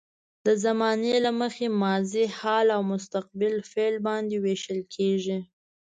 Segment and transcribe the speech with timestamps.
[0.45, 5.37] د زمانې له مخې ماضي، حال او مستقبل فعل باندې ویشل کیږي.